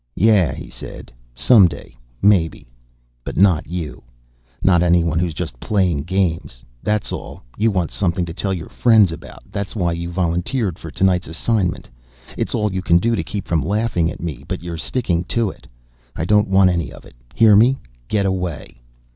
[0.15, 1.11] "Yeah," he said.
[1.35, 2.65] "Someday, maybe.
[3.23, 4.01] But not you.
[4.63, 6.63] Not anyone who's just playing games.
[6.81, 10.89] That's all you want something to tell your friends about, that's why you volunteered for
[10.89, 11.87] tonight's assignment.
[12.35, 15.51] It's all you can do to keep from laughing at me, but you're sticking to
[15.51, 15.67] it.
[16.15, 17.77] I don't want any of it, hear me?
[18.07, 18.81] Get away."